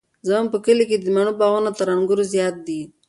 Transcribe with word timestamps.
زموږ 0.27 0.47
په 0.53 0.59
کلي 0.65 0.83
کې 0.89 0.97
د 0.99 1.05
مڼو 1.15 1.33
باغونه 1.39 1.71
تر 1.77 1.87
انګورو 1.95 2.23
زیات 2.33 2.55
دي. 2.67 2.81